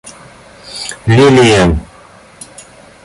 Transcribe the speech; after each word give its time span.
Лилия 1.15 1.67